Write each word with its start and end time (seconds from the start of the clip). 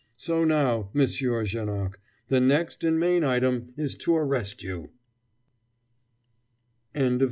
So 0.17 0.43
now, 0.43 0.89
Monsieur 0.93 1.45
Janoc, 1.45 1.99
the 2.27 2.39
next 2.39 2.83
and 2.83 2.99
main 2.99 3.23
item 3.23 3.71
is 3.77 3.95
to 3.99 4.15
arrest 4.15 4.63
you!" 4.63 4.89